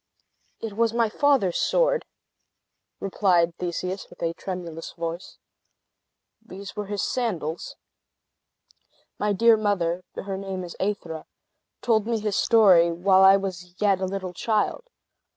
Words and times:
"It 0.59 0.73
was 0.73 0.93
my 0.93 1.09
father's 1.09 1.59
sword," 1.59 2.05
replied 2.99 3.55
Theseus, 3.59 4.09
with 4.09 4.23
a 4.23 4.33
tremulous 4.33 4.93
voice. 4.93 5.37
"These 6.43 6.75
were 6.75 6.87
his 6.87 7.03
sandals. 7.03 7.75
My 9.19 9.31
dear 9.31 9.55
mother 9.57 10.03
(her 10.15 10.37
name 10.37 10.63
is 10.63 10.75
Aethra) 10.79 11.25
told 11.83 12.07
me 12.07 12.19
his 12.19 12.35
story 12.35 12.91
while 12.91 13.21
I 13.23 13.37
was 13.37 13.79
yet 13.79 14.01
a 14.01 14.05
little 14.05 14.33
child. 14.33 14.85